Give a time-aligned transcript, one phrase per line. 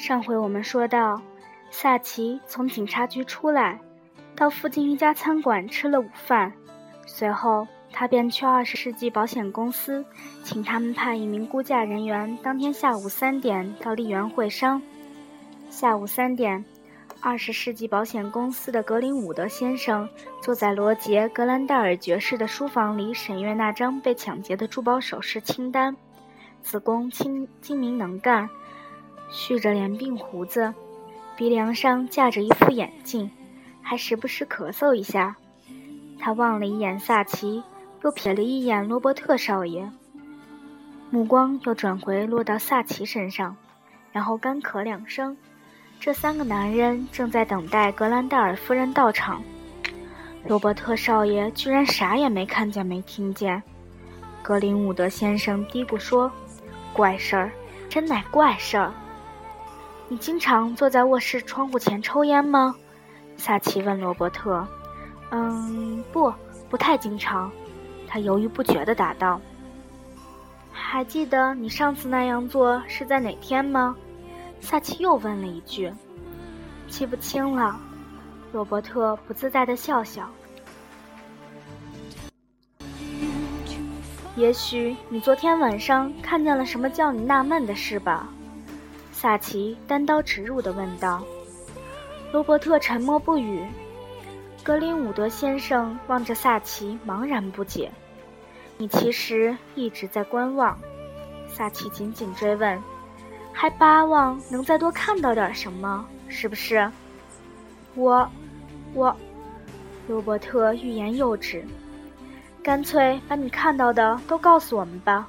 [0.00, 1.20] 上回我们说到，
[1.70, 3.78] 萨奇从警察局出来，
[4.34, 6.50] 到附近一家餐馆吃了午饭，
[7.04, 10.02] 随后他便去二十世纪保险公司，
[10.42, 14.80] 请他们派一名估价人员当天下午三点到丽园会商。
[15.68, 16.64] 下午三点，
[17.20, 20.08] 二十世纪保险公司的格林伍德先生
[20.40, 25.94] 坐在罗杰·格兰戴尔爵士的书房里审阅那张被抢劫的珠宝首饰清单。
[26.62, 28.48] 子宫清精明能干。
[29.30, 30.74] 蓄着连鬓胡子，
[31.36, 33.30] 鼻梁上架着一副眼镜，
[33.80, 35.36] 还时不时咳嗽一下。
[36.18, 37.62] 他望了一眼萨奇，
[38.02, 39.90] 又瞥了一眼罗伯特少爷，
[41.10, 43.56] 目光又转回落到萨奇身上，
[44.12, 45.36] 然后干咳两声。
[45.98, 49.42] 这三个男人正在等待格兰戴尔夫人到场。
[50.46, 53.62] 罗伯特少爷居然啥也没看见、没听见。
[54.42, 56.32] 格林伍德先生嘀咕说
[56.94, 57.52] ：“怪事儿，
[57.90, 58.92] 真乃怪事儿。”
[60.10, 62.74] 你经常坐在卧室窗户前抽烟吗？
[63.36, 64.66] 萨奇问罗伯特。
[65.30, 66.34] “嗯，不，
[66.68, 67.48] 不太经常。”
[68.08, 69.40] 他犹豫不决地答道。
[70.72, 73.94] “还记得你上次那样做是在哪天吗？”
[74.60, 75.92] 萨奇又问了一句。
[76.90, 77.78] “记不清了。”
[78.50, 80.28] 罗伯特不自在地笑笑。
[84.34, 88.28] “也许你昨天晚上看见了什么叫你纳闷的事吧？”
[89.20, 91.22] 萨奇单刀直入地问道。
[92.32, 93.62] 罗伯特沉默不语。
[94.64, 97.92] 格林伍德先生望着萨奇，茫然不解。
[98.78, 100.78] “你其实一直在观望。”
[101.52, 102.82] 萨奇紧紧追问
[103.52, 106.90] ，“还巴望能再多看到点什么，是不是
[107.94, 108.26] ？”“我……
[108.94, 109.14] 我……”
[110.08, 111.62] 罗伯特欲言又止。
[112.64, 115.28] “干脆把你看到的都告诉我们吧。”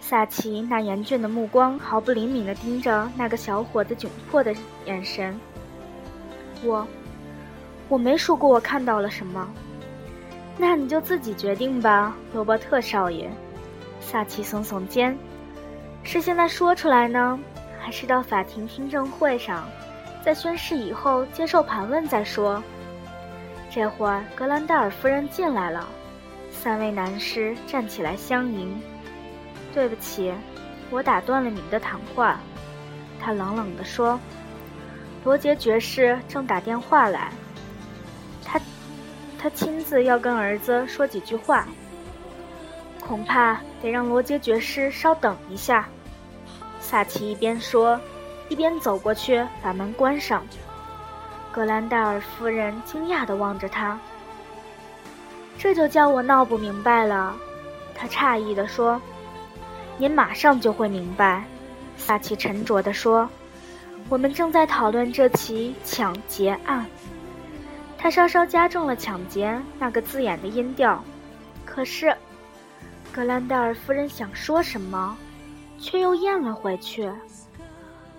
[0.00, 4.54] 萨奇那严峻的目光毫不灵敏地盯着那个小伙子窘迫的
[4.86, 5.38] 眼神。
[6.64, 6.86] 我，
[7.88, 9.48] 我没说过我看到了什么。
[10.56, 13.30] 那你就自己决定吧，罗伯特少爷。
[14.00, 15.16] 萨奇耸耸肩。
[16.02, 17.38] 是现在说出来呢，
[17.78, 19.68] 还是到法庭听证会上，
[20.24, 22.62] 在宣誓以后接受盘问再说？
[23.70, 25.86] 这会儿格兰戴尔夫人进来了，
[26.50, 28.80] 三位男士站起来相迎。
[29.74, 30.32] 对不起，
[30.90, 32.38] 我打断了你们的谈话。”
[33.20, 34.18] 他冷冷地说。
[35.24, 37.30] “罗杰爵士正打电话来，
[38.44, 38.58] 他，
[39.38, 41.66] 他亲自要跟儿子说几句话。
[43.00, 45.88] 恐怕得让罗杰爵士稍等一下。”
[46.80, 48.00] 萨奇一边说，
[48.48, 50.46] 一边走过去把门关上。
[51.50, 53.98] 格兰戴尔夫人惊讶地望着他。
[55.58, 57.36] “这就叫我闹不明白了。”
[57.94, 59.02] 他诧异地说。
[59.98, 61.44] 您马上就会明白，
[61.96, 63.28] 萨奇沉着地说
[64.08, 66.86] ：“我们正在讨论这起抢劫案。”
[67.98, 71.02] 他稍稍加重了“抢劫”那个字眼的音调。
[71.64, 72.16] 可是，
[73.12, 75.16] 格兰戴尔夫人想说什么，
[75.80, 77.10] 却又咽了回去。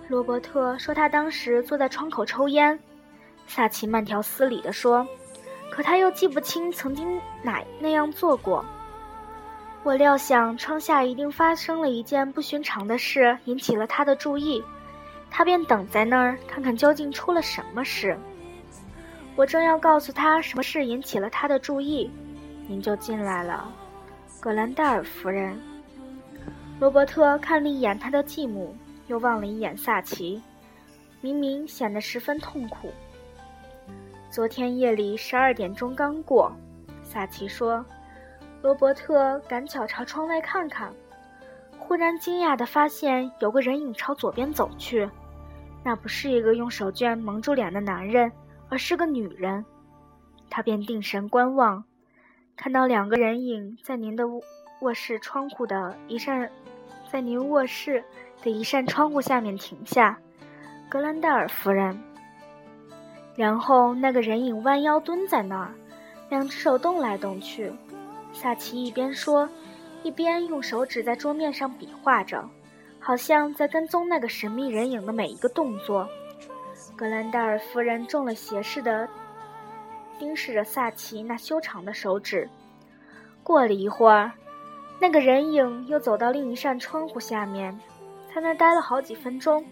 [0.06, 2.78] 罗伯特说他当时坐在窗口抽烟。
[3.46, 5.06] 萨奇慢条斯理地说
[5.72, 8.62] ：“可他又记不清曾经哪那样做过。”
[9.82, 14.62] 我料想窗下一定发生了一件不寻常的事，引起了他的注意，
[15.30, 18.16] 他便等在那儿看看究竟出了什么事。
[19.36, 22.10] 我正要告诉他什么事引起了他的注意，
[22.66, 23.72] 您就进来了，
[24.38, 25.58] 格兰戴尔夫人。
[26.78, 28.76] 罗伯特看了一眼他的继母，
[29.06, 30.42] 又望了一眼萨奇，
[31.22, 32.92] 明明显得十分痛苦。
[34.30, 36.52] 昨天夜里十二点钟刚过，
[37.02, 37.82] 萨奇说。
[38.62, 40.92] 罗伯特赶巧朝窗外看看，
[41.78, 45.08] 忽然惊讶地发现有个人影朝左边走去。
[45.82, 48.30] 那不是一个用手绢蒙住脸的男人，
[48.68, 49.64] 而是个女人。
[50.50, 51.82] 他便定神观望，
[52.54, 54.24] 看到两个人影在您的
[54.80, 56.50] 卧室窗户的一扇，
[57.10, 58.04] 在您卧室
[58.42, 60.18] 的一扇窗户下面停下。
[60.90, 61.98] 格兰戴尔夫人。
[63.36, 65.72] 然后那个人影弯腰蹲在那儿，
[66.28, 67.72] 两只手动来动去。
[68.32, 69.48] 萨奇一边说，
[70.02, 72.48] 一边用手指在桌面上比划着，
[72.98, 76.08] 好像在跟踪那个神秘人影的每一个动作。
[76.96, 79.08] 格兰戴尔夫人中了邪似的
[80.18, 82.48] 盯视着萨奇那修长的手指。
[83.42, 84.32] 过了一会儿，
[85.00, 87.78] 那个人影又走到另一扇窗户下面，
[88.34, 89.64] 在那待了好几分钟。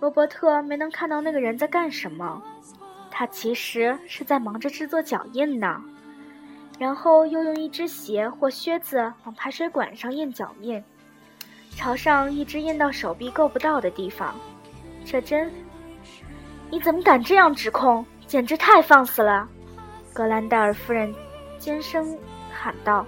[0.00, 2.42] 罗伯特没能看到那个人在干什么，
[3.10, 5.82] 他其实是在忙着制作脚印呢。
[6.82, 10.82] 然后又用一只鞋或靴子往排水管上印脚印，
[11.76, 14.34] 朝上一直印到手臂够不到的地方。
[15.04, 15.48] 这真……
[16.70, 18.04] 你怎么敢这样指控？
[18.26, 19.48] 简直太放肆了！”
[20.12, 21.14] 格兰戴尔夫人
[21.56, 22.18] 尖声
[22.52, 23.06] 喊道，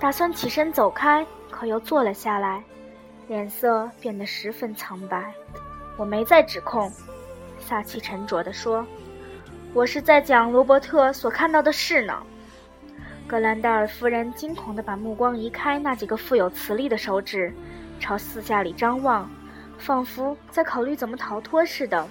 [0.00, 2.60] 打算起身走开，可又坐了下来，
[3.28, 5.32] 脸色变得十分苍白。
[5.96, 6.90] 我没在指控，
[7.60, 8.84] 萨奇沉着地说
[9.72, 12.20] ：“我是在讲罗伯特所看到的事呢。”
[13.28, 17.52] 格兰戴尔夫人惊恐地把目光移开那几个富有磁力的手指，
[18.00, 19.30] 朝四下里张望，
[19.76, 22.08] 仿佛在考虑怎么逃脱似的，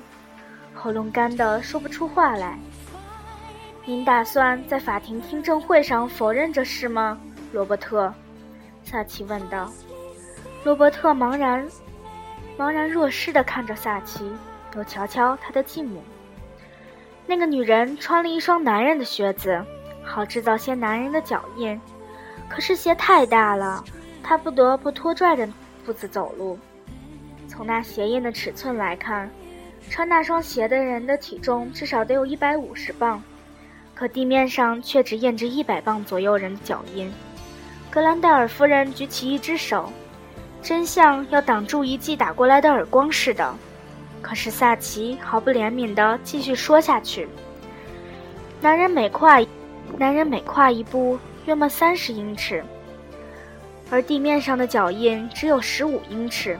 [0.76, 2.56] 喉咙干得说不出话来。
[3.84, 7.20] 您打算在法庭听证会上否认这事吗，
[7.52, 8.14] 罗伯特？
[8.84, 9.72] 萨奇问道。
[10.64, 11.68] 罗伯特茫然、
[12.60, 14.32] 茫然若失地看着萨奇，
[14.76, 16.00] 又瞧瞧他的继母。
[17.26, 19.66] 那个女人穿了一双男人的靴子。
[20.08, 21.80] 好制造些男人的脚印，
[22.48, 23.84] 可是鞋太大了，
[24.24, 25.48] 他不得不拖拽着
[25.86, 26.58] 步子走路。
[27.48, 29.30] 从那鞋印的尺寸来看，
[29.90, 33.22] 穿那双鞋的人的体重至少得有一百五十磅，
[33.94, 37.12] 可地面上却只印着一百磅左右人的脚印。
[37.90, 39.92] 格兰戴尔夫人举起一只手，
[40.62, 43.54] 真像要挡住一记打过来的耳光似的。
[44.22, 47.28] 可是萨奇毫不怜悯地继续说下去
[48.62, 49.47] ：“男人每跨一。”
[50.00, 51.18] 男人每跨一步，
[51.48, 52.64] 约莫三十英尺，
[53.90, 56.56] 而地面上的脚印只有十五英尺。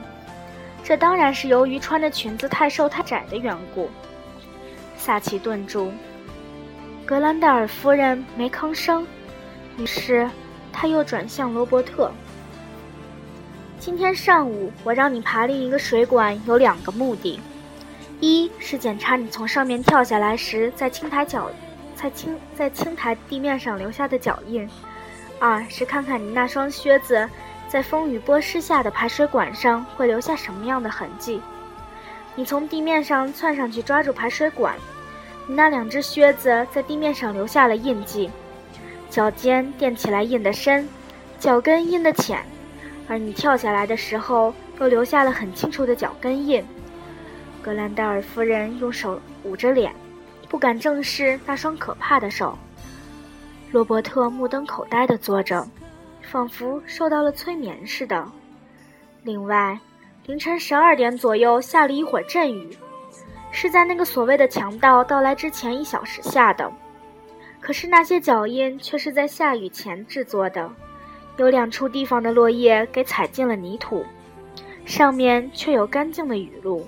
[0.82, 3.88] 这当然是由于穿的裙子太瘦太窄的缘故。
[4.96, 5.92] 萨奇顿住，
[7.06, 9.06] 格兰戴尔夫人没吭声，
[9.76, 10.28] 于是
[10.72, 12.10] 他又转向罗伯特
[13.78, 17.38] ：“今天上午，我让你爬另一个水管，有两个目的：
[18.18, 21.48] 一是检查你从上面跳下来时在青苔脚。”
[22.00, 24.68] 在青在青苔地面上留下的脚印，
[25.40, 27.28] 二是看看你那双靴子
[27.66, 31.40] 在风雨波湿下的排水管上会留下什么样的痕迹。
[32.36, 34.76] 你从地面上窜上去抓住排水管，
[35.48, 38.30] 你那两只靴子在地面上留下了印记，
[39.10, 40.88] 脚尖垫起来印得深，
[41.40, 42.40] 脚跟印得浅，
[43.08, 46.64] 而你跳下来的时候又留下了很清楚的脚跟印。
[47.60, 49.92] 格兰戴尔夫人用手捂着脸。
[50.48, 52.56] 不敢正视那双可怕的手。
[53.70, 55.66] 罗伯特目瞪口呆地坐着，
[56.22, 58.26] 仿佛受到了催眠似的。
[59.22, 59.78] 另外，
[60.26, 62.76] 凌晨十二点左右下了一会儿阵雨，
[63.50, 66.70] 是在那个所谓的强盗到来之前一小时下的。
[67.60, 70.70] 可是那些脚印却是在下雨前制作的，
[71.36, 74.04] 有两处地方的落叶给踩进了泥土，
[74.86, 76.86] 上面却有干净的雨露。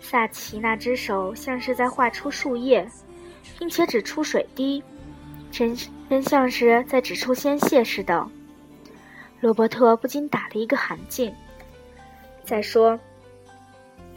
[0.00, 2.88] 萨奇那只手像是在画出树叶，
[3.58, 4.82] 并且指出水滴，
[5.50, 5.76] 真
[6.08, 8.26] 真像是在指出鲜血似的。
[9.40, 11.32] 罗伯特不禁打了一个寒噤。
[12.42, 12.98] 再说，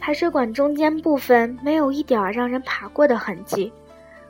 [0.00, 3.72] 排水管中间部分没有一点让人爬过的痕迹，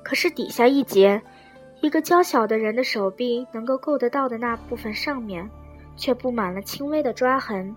[0.02, 1.22] 可是底下一节，
[1.81, 5.48] 一个娇小的人的手臂能够够得到的那部分上面，
[5.96, 7.75] 却布满了轻微的抓痕。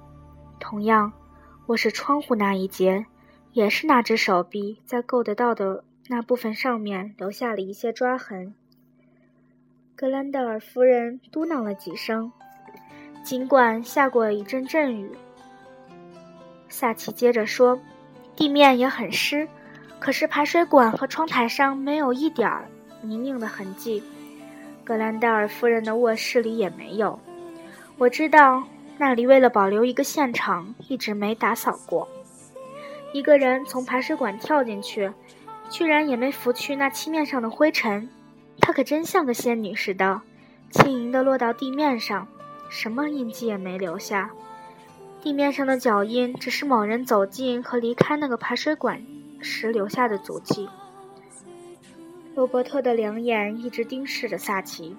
[0.60, 1.12] 同样，
[1.68, 3.06] 卧室窗户那一节。
[3.56, 8.54] 也是那只手臂在够得到的那部分上面留下了一些抓痕。
[9.96, 12.30] 格兰德尔夫人嘟囔了几声，
[13.24, 15.10] 尽管下过一阵阵雨。
[16.68, 17.80] 萨奇接着说
[18.36, 19.48] ：“地面也很湿，
[20.00, 22.68] 可是排水管和窗台上没有一点儿
[23.02, 24.04] 泥泞的痕迹。
[24.84, 27.18] 格兰戴尔夫人的卧室里也没有。
[27.98, 28.62] 我知道
[28.98, 32.06] 那里为了保留一个现场，一直没打扫过。”
[33.16, 35.10] 一个人从排水管跳进去，
[35.70, 38.10] 居然也没拂去那漆面上的灰尘，
[38.60, 40.20] 她可真像个仙女似的，
[40.70, 42.28] 轻盈地落到地面上，
[42.68, 44.32] 什么印记也没留下。
[45.22, 49.02] 地面上的脚印只是某人走进和离开那个排水管
[49.40, 50.68] 时留下的足迹。
[52.36, 54.94] 罗伯特的两眼一直盯视着萨奇。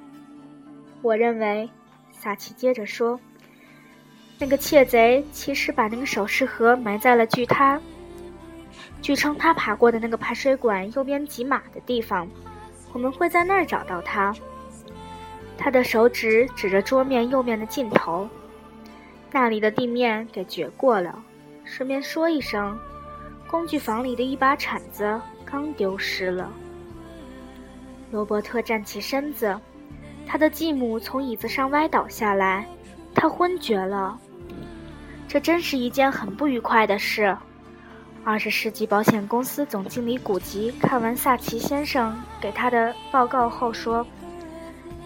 [1.03, 1.69] 我认为，
[2.13, 3.21] 萨奇接着说，
[4.39, 7.79] 那个窃贼其实把那个首饰盒埋在了距他。
[9.07, 12.29] 据称，他爬过的那个排水管右边几码的地方，
[12.93, 14.35] 我们会在那儿找到他。
[15.57, 18.29] 他的手指指着桌面右面的尽头，
[19.31, 21.23] 那里的地面给掘过了。
[21.63, 22.77] 顺便说一声，
[23.47, 26.51] 工具房里的一把铲子刚丢失了。
[28.11, 29.57] 罗伯特站起身子，
[30.27, 32.67] 他的继母从椅子上歪倒下来，
[33.15, 34.19] 他昏厥了。
[35.29, 37.37] 这真是一件很不愉快的事。
[38.29, 44.05] 二十世纪保险公司总经理古吉看完萨奇先生给他的报告后说：“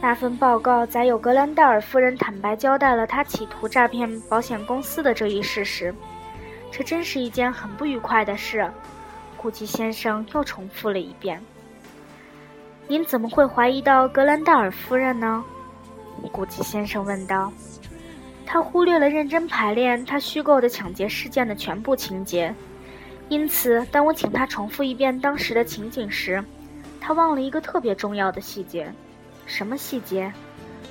[0.00, 5.94] 那份报告载有格兰戴尔夫人坦白交代了他企图诈骗保险公司的这一事实。
[6.72, 8.66] 这真是一件很不愉快的事。
[9.36, 11.38] 古吉先生又重复了一遍。
[12.88, 15.44] 您怎么会怀疑到格兰戴尔夫人呢？
[16.32, 17.52] 古吉先生问道。
[18.46, 22.52] 他忽略了认真排练他虚构的抢劫事件的全部情节，
[23.30, 26.44] 因此，当我请他重复一遍当时的情景时，
[27.00, 28.92] 他忘了一个特别重要的细节。
[29.46, 30.32] 什么细节？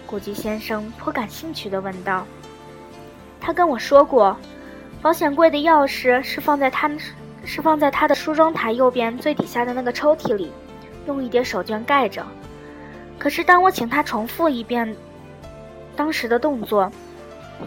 [0.07, 2.25] 古吉先生颇感兴趣地问道。
[3.41, 4.37] 他跟我说过，
[5.01, 6.89] 保险柜的钥匙是放在他，
[7.43, 10.49] 是放在他的梳妆台右边最底下的那个抽屉里，
[11.07, 12.25] 用一叠手绢盖着。
[13.17, 14.95] 可是，当我请他重复一遍
[15.93, 16.89] 当时的动作，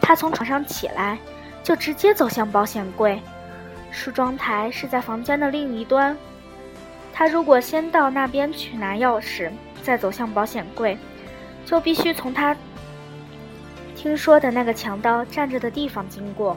[0.00, 1.18] 他从床上起来，
[1.62, 3.20] 就直接走向保险柜。
[3.92, 6.16] 梳妆台是在房间的另一端。
[7.12, 9.50] 他如果先到那边去拿钥匙，
[9.82, 10.96] 再走向保险柜，
[11.66, 12.56] 就必须从他
[13.94, 16.56] 听说的那个强盗站着的地方经过。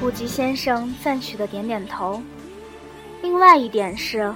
[0.00, 2.22] 古吉先生赞许的点点头。
[3.20, 4.32] 另外一点是，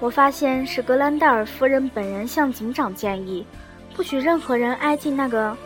[0.00, 3.44] 我发现是格兰戴尔夫人本人向警长建议，
[3.94, 5.56] 不许任何人挨近那个。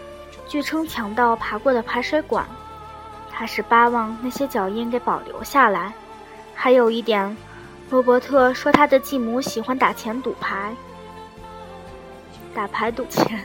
[0.49, 2.47] 据称，强盗爬过的排水管，
[3.43, 5.93] 他是巴望那些脚印给保留下来。
[6.55, 7.37] 还有一点，
[7.91, 10.73] 罗伯特说他的继母喜欢打钱赌牌，
[12.55, 13.45] 打牌赌钱，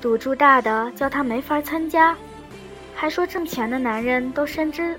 [0.00, 2.16] 赌注大的叫他没法参加。
[2.94, 4.98] 还说挣钱的男人都深知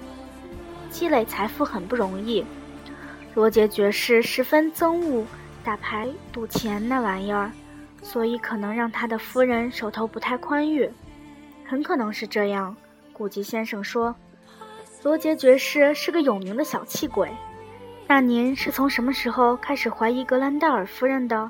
[0.92, 2.46] 积累财富很不容易。
[3.34, 5.26] 罗杰爵士十分憎恶
[5.64, 7.52] 打牌赌钱那玩意儿。
[8.04, 10.88] 所以可能让他的夫人手头不太宽裕，
[11.66, 12.78] 很可能是这样。
[13.18, 14.16] 古吉先生说
[15.02, 17.28] ：“罗杰爵士是个有名的小气鬼。”
[18.08, 21.50] 那您是从什么时候开始怀疑格兰戴尔夫人的？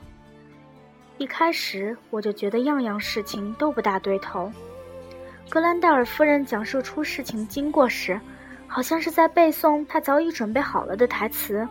[1.17, 4.50] 一开始我就觉得样样事情都不大对头。
[5.50, 8.17] 格兰戴尔夫人讲述出事情经过时，
[8.65, 11.67] 好像是在背诵她早已准备好了的台词。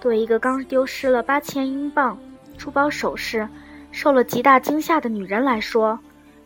[0.00, 2.16] 对一个刚丢失了八千英镑
[2.56, 3.48] 珠宝首饰。
[3.90, 5.98] 受了极大惊吓的女人来说，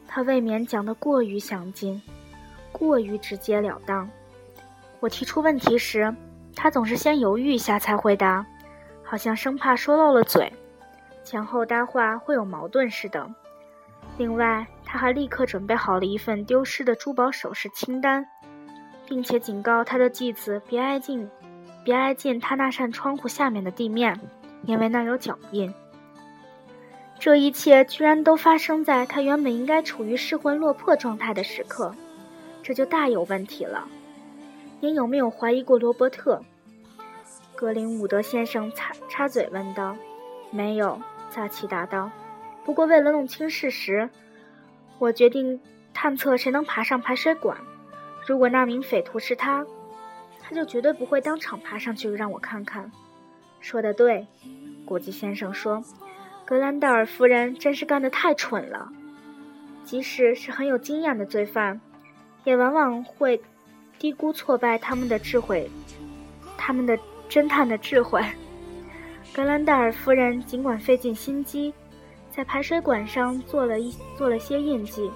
[0.08, 2.00] 她未免讲得过于详尽，
[2.72, 4.08] 过于直截了当。
[4.98, 6.14] 我提出问题时，
[6.56, 8.44] 他总是先犹豫一下才回答，
[9.04, 10.52] 好像生怕说漏了嘴，
[11.22, 13.28] 前后搭话会有矛盾似的。
[14.18, 18.26] 另外，他还立刻准备好了一份丢失的珠宝首饰清单，
[19.06, 21.28] 并且警告他的继子别挨近，
[21.84, 24.20] 别挨近他那扇窗户下面的地面，
[24.64, 25.72] 因为那有脚印。
[27.18, 31.94] 这一切居然都发生在他原本应该处于失魂落魄状态的时刻，
[32.62, 33.88] 这就大有问题了。
[34.80, 36.42] 您有没有怀疑过罗伯特？
[37.54, 39.96] 格林伍德先生插插嘴问道。
[40.50, 41.00] 没有，
[41.30, 42.10] 萨奇答道。
[42.64, 44.08] 不过为了弄清事实，
[44.98, 45.60] 我决定
[45.94, 47.58] 探测谁能爬上排水管。
[48.26, 49.66] 如果那名匪徒是他，
[50.40, 52.90] 他就绝对不会当场爬上去让我看看。
[53.60, 54.26] 说的对，
[54.84, 55.82] 古吉先生说。
[56.44, 58.92] 格兰戴尔夫人真是干得太蠢了，
[59.84, 61.80] 即使是很有经验的罪犯，
[62.44, 63.40] 也往往会
[63.98, 65.70] 低估挫败他们的智慧，
[66.56, 68.22] 他们的侦探的智慧。
[69.34, 71.72] 格兰戴尔夫人尽管费尽心机，
[72.30, 75.10] 在排水管上做了一做了些印记，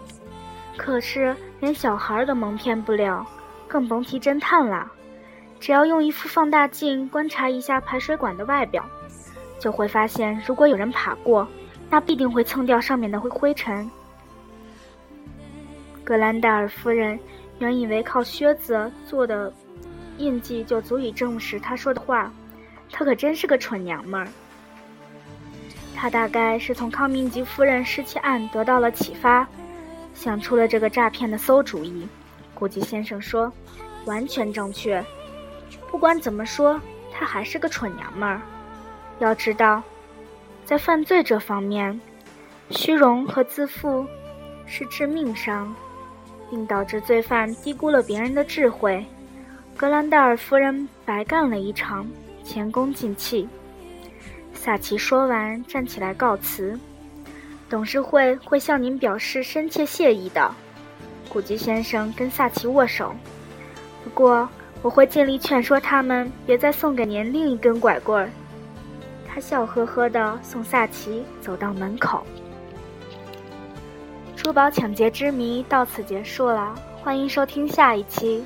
[0.76, 3.26] 可是连小孩都蒙骗不了，
[3.68, 4.90] 更甭提侦探了。
[5.58, 8.84] 只要用一副放大镜观察一下排水管的外表。
[9.58, 11.48] 就会发现，如果有人爬过，
[11.88, 13.90] 那必定会蹭掉上面的灰灰尘。
[16.06, 17.18] 格兰戴尔夫人
[17.58, 19.52] 原以为靠靴子做的
[20.18, 22.32] 印记就足以证实她说的话，
[22.92, 24.28] 她可真是个蠢娘们儿。
[25.96, 29.44] 她大概是从康明吉夫人失窃案得到了启发，
[30.14, 32.06] 想出了这个诈骗的馊主意。
[32.54, 33.52] 古吉先生说
[34.06, 35.04] ：“完全正确。
[35.90, 36.80] 不管怎么说，
[37.12, 38.40] 她还是个蠢娘们儿。”
[39.18, 39.82] 要知道，
[40.64, 42.00] 在犯罪这方面，
[42.70, 44.06] 虚荣和自负
[44.66, 45.74] 是致命伤，
[46.50, 49.04] 并导致罪犯低估了别人的智慧。
[49.76, 52.06] 格兰戴尔夫人白干了一场，
[52.42, 53.48] 前功尽弃。
[54.54, 56.78] 萨奇说完，站起来告辞。
[57.68, 60.50] 董事会会向您表示深切谢意的。
[61.28, 63.14] 古吉先生跟萨奇握手。
[64.02, 64.48] 不过，
[64.82, 68.30] 我会尽力劝说他们别再送给您另一根拐棍儿。
[69.26, 72.24] 他笑呵呵地送萨奇走到门口。
[74.46, 76.72] 珠宝抢劫之谜到此结束了，
[77.02, 78.44] 欢迎收听下一期。